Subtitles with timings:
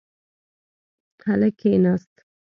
[1.25, 2.13] هلک کښېناست.